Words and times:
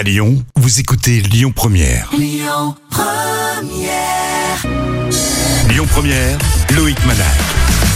À 0.00 0.02
Lyon, 0.02 0.42
vous 0.56 0.80
écoutez 0.80 1.20
Lyon 1.20 1.52
Première. 1.54 2.08
Lyon 2.16 2.74
Première, 5.90 6.38
Loïc 6.74 6.96
Manal. 7.04 7.26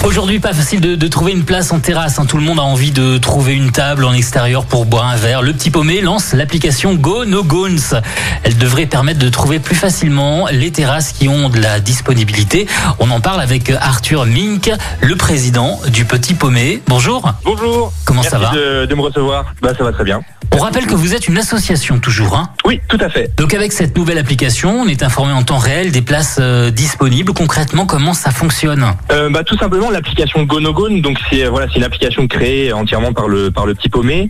Aujourd'hui, 0.04 0.38
pas 0.38 0.52
facile 0.52 0.82
de, 0.82 0.96
de 0.96 1.08
trouver 1.08 1.32
une 1.32 1.44
place 1.44 1.72
en 1.72 1.80
terrasse. 1.80 2.18
hein. 2.18 2.26
Tout 2.26 2.36
le 2.36 2.42
monde 2.42 2.58
a 2.58 2.62
envie 2.62 2.90
de 2.90 3.16
trouver 3.16 3.54
une 3.54 3.72
table 3.72 4.04
en 4.04 4.12
extérieur 4.12 4.66
pour 4.66 4.84
boire 4.84 5.06
un 5.06 5.16
verre. 5.16 5.40
Le 5.40 5.54
petit 5.54 5.70
paumé 5.70 6.02
lance 6.02 6.34
l'application 6.34 6.92
Go 6.94 7.24
No 7.24 7.42
Gones. 7.42 8.02
Elle 8.42 8.58
devrait 8.58 8.84
permettre 8.84 9.18
de 9.18 9.30
trouver 9.30 9.58
plus 9.58 9.74
facilement 9.74 10.46
les 10.52 10.70
terrasses 10.72 11.12
qui 11.12 11.26
ont 11.30 11.48
de 11.48 11.58
la 11.58 11.80
disponibilité. 11.80 12.66
On 12.98 13.10
en 13.10 13.20
parle 13.20 13.40
avec 13.40 13.70
Arthur 13.70 14.26
Mink, 14.26 14.70
le 15.00 15.16
président 15.16 15.80
du 15.88 16.04
Petit 16.04 16.34
Paumé. 16.34 16.82
Bonjour. 16.86 17.32
Bonjour. 17.46 17.94
Comment 18.04 18.20
Merci 18.20 18.30
ça 18.30 18.38
va 18.38 18.50
de, 18.54 18.84
de 18.84 18.94
me 18.94 19.00
recevoir. 19.00 19.54
Bah, 19.62 19.72
ça 19.76 19.84
va 19.84 19.92
très 19.92 20.04
bien. 20.04 20.20
On 20.52 20.58
rappelle 20.58 20.86
que 20.86 20.94
vous 20.94 21.14
êtes 21.14 21.28
une 21.28 21.38
association 21.38 21.98
toujours. 21.98 22.36
Hein 22.36 22.50
Oui, 22.64 22.80
tout 22.88 22.98
à 23.00 23.08
fait. 23.08 23.30
Donc 23.36 23.54
avec 23.54 23.72
cette 23.72 23.96
nouvelle 23.96 24.18
application, 24.18 24.80
on 24.82 24.86
est 24.86 25.02
informé 25.02 25.32
en 25.32 25.42
temps 25.42 25.58
réel 25.58 25.90
des 25.92 26.02
places 26.02 26.38
euh, 26.40 26.70
disponibles. 26.70 27.32
Concrètement, 27.32 27.86
comment 27.86 28.14
ça 28.14 28.30
fonctionne 28.30 28.84
Euh, 29.10 29.30
bah, 29.30 29.42
tout 29.44 29.56
simplement 29.58 29.90
l'application 29.90 30.42
GoNoGone. 30.44 31.00
Donc 31.02 31.18
c'est 31.30 31.44
euh, 31.44 31.50
voilà, 31.50 31.66
c'est 31.68 31.76
une 31.78 31.84
application 31.84 32.26
créée 32.28 32.72
entièrement 32.72 33.12
par 33.12 33.28
le 33.28 33.50
par 33.50 33.66
le 33.66 33.74
petit 33.74 33.88
paumé. 33.88 34.28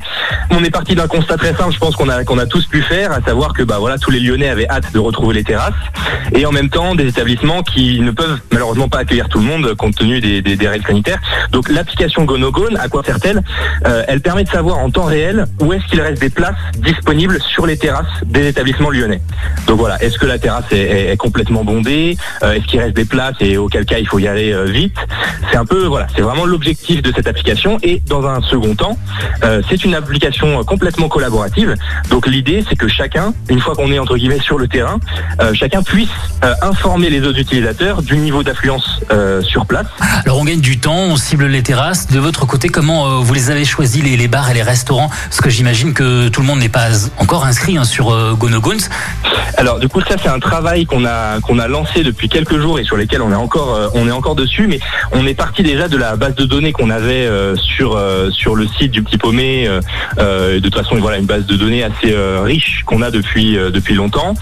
On 0.51 0.65
est 0.65 0.71
parti 0.71 0.95
d'un 0.95 1.07
constat 1.07 1.37
très 1.37 1.55
simple. 1.55 1.73
Je 1.73 1.79
pense 1.79 1.95
qu'on 1.97 2.09
a 2.09 2.25
qu'on 2.25 2.39
a 2.39 2.47
tous 2.47 2.67
pu 2.67 2.83
faire, 2.83 3.13
à 3.13 3.21
savoir 3.21 3.53
que 3.53 3.63
bah 3.63 3.77
voilà, 3.79 3.99
tous 3.99 4.11
les 4.11 4.21
Lyonnais 4.21 4.49
avaient 4.49 4.69
hâte 4.69 4.93
de 4.93 4.99
retrouver 4.99 5.35
les 5.35 5.45
terrasses 5.45 5.75
et 6.35 6.47
en 6.47 6.53
même 6.53 6.71
temps 6.71 6.95
des 6.95 7.07
établissements 7.07 7.63
qui 7.63 8.01
ne 8.01 8.11
peuvent 8.11 8.41
malheureusement 8.53 8.89
pas 8.89 8.99
accueillir 8.99 9.29
tout 9.29 9.39
le 9.39 9.45
monde 9.45 9.75
compte 9.75 9.95
tenu 9.97 10.21
des, 10.21 10.43
des, 10.43 10.57
des 10.57 10.69
règles 10.69 10.87
sanitaires. 10.87 11.21
Donc 11.51 11.69
l'application 11.69 12.25
GoNoGone, 12.25 12.77
à 12.79 12.89
quoi 12.89 13.03
sert-elle? 13.05 13.43
Euh, 13.87 14.05
Elle 14.09 14.21
permet 14.21 14.45
de 14.45 14.49
savoir 14.51 14.79
en 14.79 14.91
temps 14.91 15.05
réel 15.05 15.47
où 15.61 15.73
est-ce 15.73 15.85
qu'il 15.87 16.01
reste 16.05 16.21
des 16.21 16.31
places 16.31 16.55
disponibles 16.77 17.41
sur 17.41 17.67
les 17.67 17.77
terrasses 17.77 18.07
des 18.27 18.49
établissements 18.49 18.91
lyonnais. 18.91 19.21
Donc 19.67 19.79
voilà, 19.79 20.03
est-ce 20.03 20.19
que 20.19 20.27
la 20.27 20.39
terrasse 20.39 20.65
est, 20.73 21.17
complètement 21.17 21.65
bondée 21.65 22.17
Euh, 22.43 22.53
Est-ce 22.53 22.65
qu'il 22.67 22.81
reste 22.81 22.97
des 22.97 23.05
places 23.05 23.37
et 23.41 23.57
auquel 23.57 23.85
cas 23.85 23.99
il 23.99 24.07
faut 24.07 24.19
y 24.19 24.29
aller 24.29 24.53
euh, 24.53 24.65
vite? 24.65 24.97
C'est 25.51 25.57
un 25.57 25.65
peu 25.65 25.85
voilà, 25.87 26.07
c'est 26.15 26.23
vraiment 26.23 26.45
l'objectif 26.45 27.03
de 27.03 27.13
cette 27.15 27.27
application. 27.27 27.79
Et 27.83 28.03
dans 28.07 28.27
un 28.27 28.41
second 28.43 28.75
temps, 28.75 28.99
euh, 29.45 29.63
c'est 29.69 29.85
une 29.85 29.95
application 29.95 30.63
complètement 30.65 31.09
collaborative. 31.09 31.75
Donc 32.11 32.27
l'idée 32.27 32.65
c'est 32.69 32.77
que 32.77 32.89
chacun, 32.89 33.33
une 33.49 33.61
fois 33.61 33.75
qu'on 33.75 33.91
est 33.93 33.99
entre 33.99 34.17
guillemets 34.17 34.41
sur 34.41 34.59
le 34.59 34.69
terrain, 34.69 34.99
chacun 35.55 35.83
puisse 35.83 36.09
informer 36.63 37.11
les 37.11 37.23
autres 37.23 37.39
utilisateurs 37.39 38.03
du 38.03 38.17
niveau 38.17 38.43
d'affluence 38.43 39.01
sur 39.43 39.67
place. 39.67 39.87
Alors 40.25 40.39
on 40.39 40.45
gagne 40.45 40.61
du 40.61 40.79
temps, 40.79 40.95
on 40.95 41.17
cible 41.17 41.47
les 41.47 41.63
terrasses. 41.63 42.09
De 42.09 42.19
votre 42.19 42.47
côté, 42.47 42.69
comment 42.69 43.21
vous 43.21 43.35
les 43.35 43.51
avez 43.51 43.65
choisis, 43.65 44.03
les, 44.03 44.29
bars 44.29 44.51
et 44.51 44.55
les 44.55 44.63
restaurants? 44.63 45.09
Parce 45.09 45.41
que 45.41 45.51
j'imagine 45.51 45.95
que 45.95 46.29
tout 46.29 46.41
le 46.41 46.47
monde 46.47 46.61
n'est 46.61 46.69
pas 46.69 46.89
encore 47.19 47.45
inscrit 47.45 47.77
hein, 47.79 47.85
sur 47.85 48.37
GoNoGones. 48.37 48.89
Alors 49.65 49.79
du 49.79 49.89
coup 49.89 50.03
ça 50.03 50.17
c'est 50.23 50.29
un 50.29 50.41
travail 50.41 50.85
qu'on 50.85 51.07
a 51.07 51.41
qu'on 51.41 51.59
a 51.59 51.69
lancé 51.69 52.03
depuis 52.03 52.29
quelques 52.29 52.59
jours 52.59 52.79
et 52.79 52.85
sur 52.85 52.99
lesquels 52.99 53.23
on 53.23 53.33
est 53.33 53.35
encore 53.35 53.75
euh, 53.75 53.89
on 53.95 54.07
est 54.07 54.13
encore 54.13 54.35
dessus 54.35 54.67
mais 54.67 54.79
on 55.13 55.27
est 55.27 55.33
parti 55.33 55.63
déjà 55.63 55.89
de 55.89 55.97
la 55.97 56.17
base 56.17 56.35
de 56.35 56.45
données 56.45 56.73
qu'on 56.73 56.91
avait 56.91 57.25
euh, 57.25 57.57
sur 57.57 57.97
euh, 57.97 58.29
sur 58.31 58.57
le 58.57 58.67
site 58.67 58.91
du 58.91 59.03
petit 59.03 59.17
paumé 59.17 59.67
de 60.19 60.59
toute 60.59 60.75
façon 60.75 60.97
voilà 60.97 61.17
une 61.17 61.25
base 61.25 61.47
de 61.47 61.57
données 61.57 61.83
assez 61.83 62.15
riche 62.43 62.83
qu'on 62.85 63.01
a 63.01 63.11
depuis 63.11 63.55
depuis 63.55 63.95
longtemps. 63.95 64.35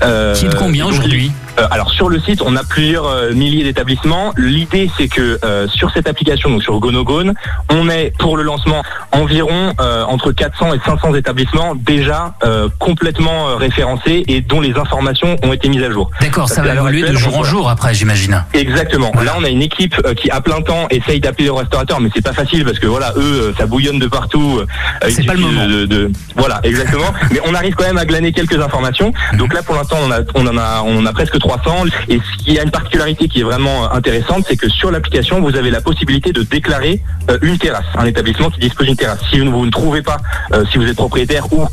Qui 0.00 0.46
est 0.46 0.48
de 0.48 0.54
combien 0.54 0.86
aujourd'hui? 0.86 1.32
Alors 1.70 1.90
sur 1.90 2.08
le 2.08 2.18
site, 2.20 2.42
on 2.42 2.56
a 2.56 2.64
plusieurs 2.64 3.06
euh, 3.06 3.32
milliers 3.32 3.64
d'établissements. 3.64 4.32
L'idée, 4.36 4.90
c'est 4.96 5.08
que 5.08 5.38
euh, 5.44 5.66
sur 5.68 5.90
cette 5.90 6.08
application, 6.08 6.50
donc 6.50 6.62
sur 6.62 6.78
GoNoGone, 6.78 7.34
on 7.70 7.88
est 7.88 8.12
pour 8.18 8.36
le 8.36 8.42
lancement 8.42 8.82
environ 9.12 9.72
euh, 9.80 10.04
entre 10.04 10.32
400 10.32 10.74
et 10.74 10.80
500 10.84 11.14
établissements 11.14 11.74
déjà 11.74 12.34
euh, 12.44 12.68
complètement 12.78 13.48
euh, 13.48 13.56
référencés 13.56 14.24
et 14.28 14.40
dont 14.40 14.60
les 14.60 14.76
informations 14.76 15.36
ont 15.42 15.52
été 15.52 15.68
mises 15.68 15.82
à 15.82 15.90
jour. 15.90 16.10
D'accord, 16.20 16.48
ça 16.48 16.62
va 16.62 16.74
évoluer 16.74 17.02
de 17.02 17.14
jour 17.16 17.36
en 17.36 17.44
jour 17.44 17.68
après, 17.68 17.94
j'imagine. 17.94 18.44
Exactement. 18.54 19.10
Voilà. 19.14 19.32
Là, 19.32 19.36
on 19.40 19.44
a 19.44 19.48
une 19.48 19.62
équipe 19.62 19.94
euh, 20.04 20.14
qui 20.14 20.30
à 20.30 20.40
plein 20.40 20.60
temps 20.62 20.86
essaye 20.90 21.20
d'appeler 21.20 21.44
les 21.44 21.50
restaurateurs, 21.50 22.00
mais 22.00 22.08
c'est 22.14 22.22
pas 22.24 22.32
facile 22.32 22.64
parce 22.64 22.78
que 22.78 22.86
voilà, 22.86 23.12
eux, 23.16 23.20
euh, 23.50 23.52
ça 23.58 23.66
bouillonne 23.66 23.98
de 23.98 24.06
partout. 24.06 24.58
euh, 24.60 25.08
C'est 25.10 25.24
pas 25.26 25.34
le 25.34 25.40
moment. 25.40 25.66
de- 25.66 25.86
de- 25.86 26.10
voilà, 26.36 26.60
exactement. 26.62 27.12
mais 27.30 27.40
on 27.46 27.54
arrive 27.54 27.74
quand 27.74 27.84
même 27.84 27.98
à 27.98 28.04
glaner 28.04 28.32
quelques 28.32 28.58
informations. 28.60 29.12
Mhm. 29.32 29.38
Donc 29.38 29.54
là, 29.54 29.62
pour 29.62 29.74
l'instant, 29.74 29.96
on, 30.02 30.10
a, 30.10 30.20
on 30.34 30.46
en 30.46 30.56
a, 30.56 30.82
on 30.84 30.98
en 30.98 31.06
a 31.06 31.12
presque 31.12 31.38
300. 31.48 31.84
Et 32.08 32.18
ce 32.18 32.44
qui 32.44 32.58
a 32.58 32.62
une 32.62 32.70
particularité 32.70 33.26
qui 33.28 33.40
est 33.40 33.44
vraiment 33.44 33.84
euh, 33.84 33.96
intéressante, 33.96 34.44
c'est 34.46 34.56
que 34.56 34.68
sur 34.68 34.90
l'application, 34.90 35.40
vous 35.40 35.56
avez 35.56 35.70
la 35.70 35.80
possibilité 35.80 36.32
de 36.32 36.42
déclarer 36.42 37.00
euh, 37.30 37.38
une 37.40 37.56
terrasse, 37.58 37.86
un 37.96 38.04
établissement 38.04 38.50
qui 38.50 38.60
dispose 38.60 38.86
d'une 38.86 38.96
terrasse. 38.96 39.20
Si 39.30 39.40
vous 39.40 39.64
ne 39.64 39.70
trouvez 39.70 40.02
pas, 40.02 40.18
euh, 40.52 40.64
si 40.70 40.76
vous 40.76 40.86
êtes 40.86 40.96
propriétaire 40.96 41.46
ou 41.52 41.66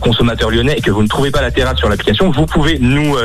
consommateur 0.00 0.50
lyonnais 0.50 0.74
et 0.78 0.80
que 0.80 0.90
vous 0.90 1.02
ne 1.02 1.08
trouvez 1.08 1.30
pas 1.30 1.42
la 1.42 1.50
terrasse 1.50 1.78
sur 1.78 1.88
l'application, 1.88 2.30
vous 2.30 2.46
pouvez 2.46 2.78
nous 2.80 3.16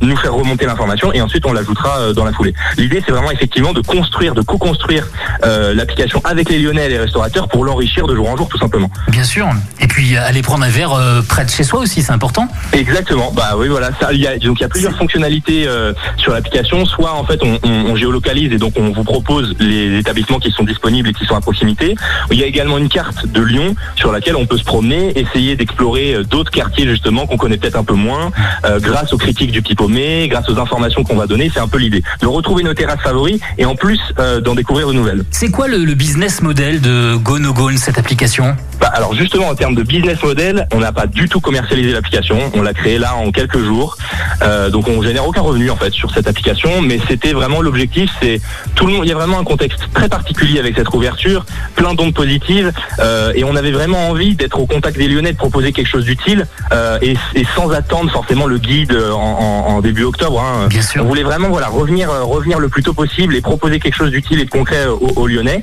nous 0.00 0.16
faire 0.16 0.34
remonter 0.34 0.66
l'information 0.66 1.12
et 1.12 1.20
ensuite 1.20 1.46
on 1.46 1.52
l'ajoutera 1.52 2.12
dans 2.12 2.24
la 2.24 2.32
foulée. 2.32 2.54
L'idée, 2.76 3.02
c'est 3.04 3.12
vraiment 3.12 3.30
effectivement 3.30 3.72
de 3.72 3.80
construire, 3.80 4.34
de 4.34 4.42
co-construire 4.42 5.06
l'application 5.42 6.20
avec 6.24 6.48
les 6.50 6.58
Lyonnais 6.58 6.86
et 6.86 6.88
les 6.88 6.98
restaurateurs 6.98 7.48
pour 7.48 7.64
l'enrichir 7.64 8.06
de 8.06 8.14
jour 8.14 8.28
en 8.28 8.36
jour, 8.36 8.48
tout 8.48 8.58
simplement. 8.58 8.90
Bien 9.08 9.24
sûr. 9.24 9.48
Et 9.80 9.86
puis 9.86 10.16
aller 10.16 10.42
prendre 10.42 10.64
un 10.64 10.68
verre 10.68 10.98
près 11.28 11.44
de 11.44 11.50
chez 11.50 11.64
soi 11.64 11.80
aussi, 11.80 12.02
c'est 12.02 12.12
important. 12.12 12.48
Exactement. 12.72 13.32
Bah 13.32 13.54
oui, 13.56 13.68
voilà. 13.68 13.90
Ça, 14.00 14.12
il 14.12 14.20
y 14.20 14.26
a, 14.26 14.36
donc 14.38 14.58
il 14.58 14.62
y 14.62 14.64
a 14.64 14.68
plusieurs 14.68 14.96
fonctionnalités 14.96 15.25
euh, 15.30 15.92
sur 16.16 16.32
l'application. 16.32 16.84
Soit 16.86 17.12
en 17.12 17.24
fait 17.24 17.40
on, 17.42 17.58
on- 17.62 17.86
on 17.92 17.96
géolocalise 17.96 18.52
et 18.52 18.58
donc 18.58 18.74
on 18.78 18.90
vous 18.90 19.04
propose 19.04 19.54
les 19.58 19.98
établissements 19.98 20.38
qui 20.38 20.50
sont 20.50 20.64
disponibles 20.64 21.08
et 21.08 21.12
qui 21.12 21.24
sont 21.24 21.34
à 21.36 21.40
proximité. 21.40 21.94
Il 22.30 22.38
y 22.38 22.42
a 22.42 22.46
également 22.46 22.78
une 22.78 22.88
carte 22.88 23.26
de 23.26 23.40
Lyon 23.42 23.74
sur 23.96 24.12
laquelle 24.12 24.36
on 24.36 24.46
peut 24.46 24.58
se 24.58 24.64
promener, 24.64 25.18
essayer 25.18 25.56
d'explorer 25.56 26.14
euh, 26.14 26.22
d'autres 26.24 26.50
quartiers 26.50 26.86
justement 26.86 27.26
qu'on 27.26 27.36
connaît 27.36 27.56
peut-être 27.56 27.76
un 27.76 27.84
peu 27.84 27.94
moins, 27.94 28.30
euh, 28.64 28.80
grâce 28.80 29.12
aux 29.12 29.18
critiques 29.18 29.52
du 29.52 29.62
petit 29.62 29.74
paumé, 29.74 30.28
grâce 30.28 30.48
aux 30.48 30.58
informations 30.58 31.02
qu'on 31.04 31.16
va 31.16 31.26
donner. 31.26 31.50
C'est 31.52 31.60
un 31.60 31.68
peu 31.68 31.78
l'idée 31.78 32.02
de 32.20 32.26
retrouver 32.26 32.62
nos 32.62 32.74
terrasses 32.74 33.00
favoris 33.02 33.40
et 33.58 33.64
en 33.64 33.74
plus 33.74 34.00
euh, 34.18 34.40
d'en 34.40 34.54
découvrir 34.54 34.88
de 34.88 34.92
nouvelles. 34.94 35.24
C'est 35.30 35.50
quoi 35.50 35.68
le, 35.68 35.78
le 35.84 35.94
business 35.94 36.42
model 36.42 36.80
de 36.80 37.16
GoNoGone, 37.16 37.76
cette 37.78 37.98
application? 37.98 38.56
Bah, 38.80 38.90
alors 38.94 39.14
justement 39.14 39.48
en 39.48 39.54
termes 39.54 39.74
de 39.74 39.82
business 39.82 40.22
model, 40.22 40.66
on 40.72 40.78
n'a 40.80 40.92
pas 40.92 41.06
du 41.06 41.28
tout 41.28 41.40
commercialisé 41.40 41.92
l'application. 41.92 42.38
On 42.54 42.62
l'a 42.62 42.74
créée 42.74 42.98
là 42.98 43.14
en 43.16 43.30
quelques 43.32 43.62
jours, 43.62 43.96
Euh, 44.42 44.68
donc 44.70 44.86
on 44.88 44.98
génère 45.06 45.26
aucun 45.26 45.40
revenu 45.40 45.70
en 45.70 45.76
fait 45.76 45.92
sur 45.92 46.10
cette 46.10 46.26
application. 46.28 46.82
Mais 46.82 46.98
c'était 47.08 47.32
vraiment 47.32 47.60
l'objectif. 47.62 48.10
C'est 48.20 48.40
tout 48.74 48.86
le 48.86 48.92
monde. 48.94 49.02
Il 49.04 49.08
y 49.08 49.12
a 49.12 49.16
vraiment 49.16 49.38
un 49.38 49.44
contexte 49.44 49.80
très 49.94 50.08
particulier 50.08 50.58
avec 50.58 50.76
cette 50.76 50.92
ouverture, 50.92 51.44
plein 51.74 51.94
d'ondes 51.94 52.14
positives, 52.14 52.72
euh, 52.98 53.32
et 53.34 53.44
on 53.44 53.56
avait 53.56 53.70
vraiment 53.72 54.08
envie 54.10 54.34
d'être 54.34 54.58
au 54.58 54.66
contact 54.66 54.96
des 54.98 55.08
Lyonnais, 55.08 55.32
de 55.32 55.36
proposer 55.36 55.72
quelque 55.72 55.88
chose 55.88 56.04
d'utile 56.04 56.46
euh, 56.72 56.98
et, 57.02 57.14
et 57.34 57.46
sans 57.54 57.70
attendre 57.70 58.10
forcément 58.10 58.46
le 58.46 58.58
guide 58.58 58.92
euh, 58.92 59.10
en, 59.12 59.16
en- 59.18 59.66
en 59.76 59.80
début 59.80 60.04
octobre. 60.04 60.40
hein. 60.40 60.66
Bien 60.68 60.82
sûr. 60.82 61.02
On 61.04 61.08
voulait 61.08 61.22
vraiment 61.22 61.48
voilà 61.48 61.68
revenir 61.68 62.10
revenir 62.10 62.58
le 62.58 62.68
plus 62.68 62.82
tôt 62.82 62.92
possible 62.94 63.34
et 63.36 63.40
proposer 63.40 63.80
quelque 63.80 63.94
chose 63.94 64.10
d'utile 64.10 64.40
et 64.40 64.44
de 64.44 64.50
concret 64.50 64.86
aux, 64.86 65.12
aux 65.16 65.26
Lyonnais. 65.26 65.62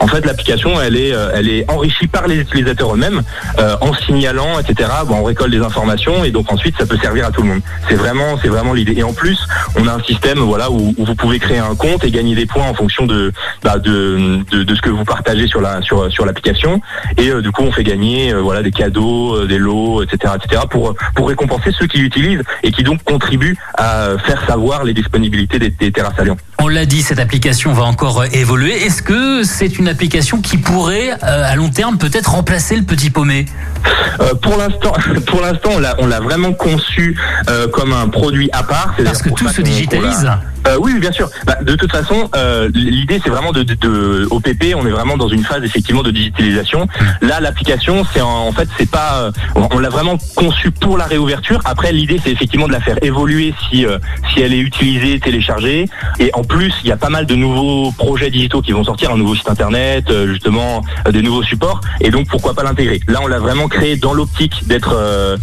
En 0.00 0.06
fait, 0.06 0.24
l'application, 0.26 0.80
elle 0.80 0.96
est, 0.96 1.12
elle 1.34 1.48
est 1.48 1.68
enrichie 1.70 2.06
par 2.06 2.26
les 2.28 2.36
utilisateurs 2.36 2.94
eux-mêmes, 2.94 3.22
euh, 3.58 3.76
en 3.80 3.92
signalant, 3.94 4.58
etc. 4.58 4.88
Bon, 5.06 5.16
on 5.20 5.24
récolte 5.24 5.50
des 5.50 5.60
informations 5.60 6.24
et 6.24 6.30
donc 6.30 6.52
ensuite, 6.52 6.76
ça 6.78 6.86
peut 6.86 6.98
servir 6.98 7.26
à 7.26 7.30
tout 7.30 7.42
le 7.42 7.48
monde. 7.48 7.60
C'est 7.88 7.94
vraiment, 7.96 8.36
c'est 8.42 8.48
vraiment 8.48 8.74
Et 8.76 9.02
en 9.02 9.12
plus, 9.12 9.38
on 9.78 9.86
a 9.86 9.92
un 9.92 10.02
système, 10.02 10.38
voilà, 10.38 10.70
où, 10.70 10.94
vous 10.96 11.14
pouvez 11.14 11.38
créer 11.38 11.58
un 11.58 11.74
compte 11.74 12.04
et 12.04 12.10
gagner 12.10 12.34
des 12.34 12.46
points 12.46 12.68
en 12.68 12.74
fonction 12.74 13.06
de, 13.06 13.32
bah, 13.62 13.76
ce 13.84 14.80
que 14.80 14.90
vous 14.90 15.04
partagez 15.04 15.46
sur 15.46 15.60
la, 15.60 15.82
sur, 15.82 16.10
sur 16.12 16.26
l'application. 16.26 16.80
Et 17.16 17.30
euh, 17.30 17.40
du 17.40 17.50
coup, 17.50 17.62
on 17.62 17.72
fait 17.72 17.84
gagner, 17.84 18.32
euh, 18.32 18.40
voilà, 18.40 18.62
des 18.62 18.70
cadeaux, 18.70 19.36
euh, 19.36 19.46
des 19.46 19.58
lots, 19.58 20.02
etc., 20.02 20.34
etc. 20.42 20.62
pour, 20.70 20.94
récompenser 21.26 21.70
ceux 21.76 21.86
qui 21.86 21.98
l'utilisent 21.98 22.42
et 22.62 22.70
qui 22.70 22.84
donc 22.84 23.02
contribuent 23.02 23.56
à 23.74 24.16
faire 24.24 24.46
savoir 24.46 24.84
les 24.84 24.94
disponibilités 24.94 25.58
des, 25.58 25.92
terrasses. 25.92 26.14
On 26.62 26.68
l'a 26.68 26.86
dit, 26.86 27.02
cette 27.02 27.18
application 27.18 27.72
va 27.72 27.84
encore 27.84 28.22
euh, 28.22 28.26
évoluer. 28.32 28.72
Est-ce 28.72 29.02
que 29.02 29.44
c'est 29.44 29.78
une 29.78 29.88
application 29.88 30.40
qui 30.40 30.56
pourrait, 30.56 31.10
euh, 31.22 31.44
à 31.52 31.54
long 31.54 31.68
terme, 31.68 31.98
peut-être 31.98 32.30
remplacer 32.32 32.76
le 32.76 32.82
petit 32.82 33.10
paumé 33.10 33.44
Euh, 34.20 34.34
pour 34.34 34.56
l'instant, 34.56 34.92
pour 35.26 35.42
l'instant, 35.42 35.70
on 35.98 36.06
l'a, 36.06 36.20
vraiment 36.20 36.52
conçu 36.54 37.16
euh, 37.50 37.68
comme 37.68 37.92
un 37.92 38.08
produit 38.08 38.48
à 38.52 38.62
part. 38.62 38.94
Parce 39.04 39.20
que 39.22 39.28
tout 39.30 39.48
se 39.48 39.60
digitalise. 39.60 40.28
Euh, 40.66 40.76
oui, 40.80 40.98
bien 40.98 41.12
sûr. 41.12 41.28
Bah, 41.46 41.56
de 41.62 41.76
toute 41.76 41.92
façon, 41.92 42.28
euh, 42.34 42.68
l'idée 42.74 43.20
c'est 43.22 43.30
vraiment 43.30 43.52
de, 43.52 43.62
de, 43.62 43.74
de- 43.74 44.26
au 44.30 44.40
PP, 44.40 44.74
on 44.74 44.84
est 44.84 44.90
vraiment 44.90 45.16
dans 45.16 45.28
une 45.28 45.44
phase 45.44 45.62
effectivement 45.62 46.02
de 46.02 46.10
digitalisation. 46.10 46.88
Là, 47.20 47.38
l'application, 47.40 48.04
c'est 48.12 48.20
en, 48.20 48.48
en 48.48 48.52
fait, 48.52 48.68
c'est 48.76 48.90
pas, 48.90 49.30
euh, 49.56 49.60
on, 49.70 49.78
l'a 49.78 49.90
vraiment 49.90 50.18
conçu 50.34 50.72
pour 50.72 50.98
la 50.98 51.04
réouverture. 51.04 51.60
Après, 51.64 51.92
l'idée 51.92 52.20
c'est 52.24 52.32
effectivement 52.32 52.66
de 52.66 52.72
la 52.72 52.80
faire 52.80 52.98
évoluer 53.02 53.54
si 53.70 53.86
si 54.32 54.40
elle 54.40 54.54
est 54.54 54.58
utilisée, 54.58 55.20
téléchargée. 55.20 55.84
Et 56.18 56.30
en 56.34 56.42
plus, 56.46 56.72
il 56.82 56.88
y 56.88 56.92
a 56.92 56.96
pas 56.96 57.10
mal 57.10 57.26
de 57.26 57.34
nouveaux 57.34 57.92
projets 57.92 58.30
digitaux 58.30 58.62
qui 58.62 58.72
vont 58.72 58.84
sortir, 58.84 59.10
un 59.10 59.18
nouveau 59.18 59.34
site 59.34 59.48
internet, 59.48 60.10
euh, 60.10 60.26
justement, 60.28 60.82
euh, 61.06 61.12
des 61.12 61.22
nouveaux 61.22 61.42
supports. 61.42 61.80
Et 62.00 62.10
donc, 62.10 62.28
pourquoi 62.28 62.54
pas 62.54 62.62
l'intégrer 62.62 63.00
Là, 63.08 63.20
on 63.22 63.26
l'a 63.26 63.38
vraiment 63.38 63.68
créé 63.68 63.96
dans 63.96 64.14
l'optique 64.14 64.66
d'être, 64.66 64.94
euh, 64.94 65.36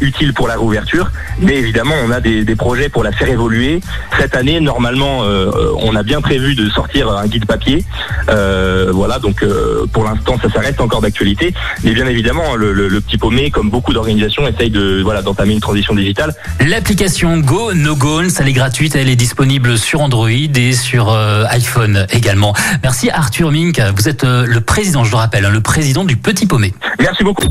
utile 0.00 0.34
pour 0.34 0.48
la 0.48 0.54
réouverture. 0.54 1.10
Mais 1.40 1.56
évidemment, 1.56 1.94
on 2.06 2.10
a 2.10 2.20
des, 2.20 2.44
projets 2.56 2.88
pour 2.88 3.04
la 3.04 3.12
faire 3.12 3.28
évoluer. 3.28 3.80
Cette 4.18 4.34
année, 4.34 4.60
normalement, 4.60 5.20
on 5.20 5.94
a 5.94 6.02
bien 6.02 6.20
prévu 6.22 6.54
de 6.54 6.70
sortir 6.70 7.10
un 7.10 7.26
guide 7.26 7.44
papier. 7.44 7.84
Voilà, 8.28 9.18
donc 9.18 9.44
pour 9.92 10.04
l'instant, 10.04 10.36
ça, 10.40 10.60
reste 10.60 10.80
encore 10.80 11.02
d'actualité. 11.02 11.52
Mais 11.84 11.92
bien 11.92 12.06
évidemment, 12.06 12.56
le 12.56 13.00
petit 13.00 13.18
paumé, 13.18 13.50
comme 13.50 13.68
beaucoup 13.70 13.92
d'organisations, 13.92 14.46
essaye 14.48 14.70
de, 14.70 15.02
voilà, 15.02 15.22
d'entamer 15.22 15.52
une 15.52 15.60
transition 15.60 15.94
digitale. 15.94 16.34
L'application 16.60 17.38
Go 17.38 17.74
No 17.74 17.94
Goals, 17.94 18.28
elle 18.38 18.48
est 18.48 18.52
gratuite, 18.52 18.96
elle 18.96 19.08
est 19.08 19.16
disponible 19.16 19.78
sur 19.78 19.85
Android 19.94 20.28
et 20.28 20.72
sur 20.72 21.10
euh, 21.10 21.44
iPhone 21.50 22.06
également. 22.10 22.54
Merci 22.82 23.08
Arthur 23.10 23.52
Mink, 23.52 23.80
vous 23.96 24.08
êtes 24.08 24.24
euh, 24.24 24.44
le 24.44 24.60
président, 24.60 25.04
je 25.04 25.10
le 25.10 25.16
rappelle, 25.16 25.44
hein, 25.44 25.50
le 25.50 25.60
président 25.60 26.04
du 26.04 26.16
Petit 26.16 26.46
Paumé. 26.46 26.74
Merci 26.98 27.22
beaucoup. 27.22 27.48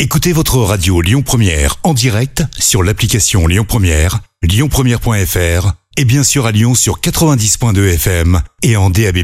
Écoutez 0.00 0.32
votre 0.32 0.58
radio 0.58 1.00
Lyon 1.00 1.22
Première 1.22 1.76
en 1.84 1.94
direct 1.94 2.42
sur 2.58 2.82
l'application 2.82 3.46
Lyon 3.46 3.64
Première, 3.66 4.20
lyonpremière.fr 4.42 5.72
et 5.96 6.04
bien 6.04 6.24
sûr 6.24 6.46
à 6.46 6.52
Lyon 6.52 6.74
sur 6.74 7.00
90.2 7.00 7.94
FM 7.94 8.40
et 8.62 8.76
en 8.76 8.90
DAB+. 8.90 9.18